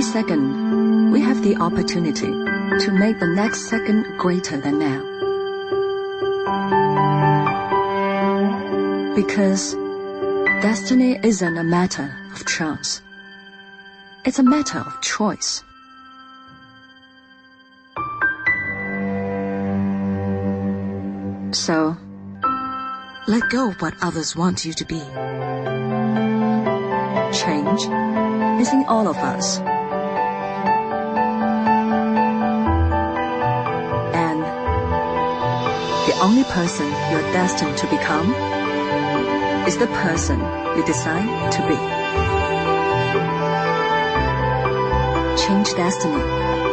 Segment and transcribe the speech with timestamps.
[0.00, 5.00] Every second, we have the opportunity to make the next second greater than now.
[9.14, 9.74] Because
[10.62, 13.02] destiny isn't a matter of chance.
[14.24, 15.62] It's a matter of choice.
[21.52, 21.94] So,
[23.28, 25.00] let go of what others want you to be.
[27.36, 27.82] Change
[28.62, 29.60] is in all of us.
[36.20, 38.34] Only person you're destined to become
[39.66, 40.38] is the person
[40.76, 41.76] you decide to be.
[45.42, 46.69] Change destiny